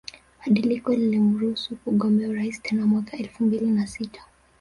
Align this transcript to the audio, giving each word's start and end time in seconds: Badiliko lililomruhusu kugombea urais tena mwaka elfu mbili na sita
Badiliko 0.39 0.93
lililomruhusu 0.93 1.75
kugombea 1.75 2.29
urais 2.29 2.61
tena 2.61 2.85
mwaka 2.85 3.17
elfu 3.17 3.43
mbili 3.43 3.67
na 3.71 3.87
sita 3.87 4.25